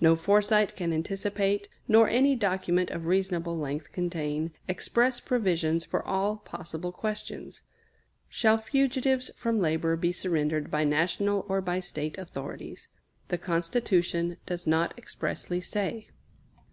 [0.00, 6.38] No foresight can anticipate, nor any document of reasonable length contain, express provisions for all
[6.38, 7.62] possible questions.
[8.28, 12.88] Shall fugitives from labor be surrendered by National or by State authorities?
[13.28, 16.08] The Constitution does not expressly say.